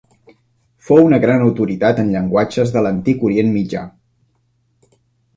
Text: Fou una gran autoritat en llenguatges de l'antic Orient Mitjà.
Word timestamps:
Fou 0.85 1.01
una 1.09 1.17
gran 1.25 1.43
autoritat 1.47 2.01
en 2.03 2.09
llenguatges 2.13 2.73
de 2.77 2.83
l'antic 2.85 3.21
Orient 3.29 3.51
Mitjà. 3.59 3.85